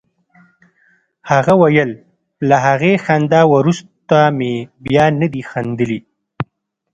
هغه 1.29 1.53
ویل 1.61 1.91
له 2.49 2.57
هغې 2.67 2.93
خندا 3.05 3.41
وروسته 3.53 4.17
مې 4.37 4.53
بیا 4.85 5.05
نه 5.21 5.27
دي 5.33 5.41
خندلي 5.51 5.99